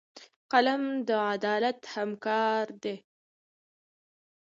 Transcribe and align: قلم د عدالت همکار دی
قلم 0.51 0.83
د 1.07 1.09
عدالت 1.33 1.79
همکار 1.95 2.65
دی 2.83 2.95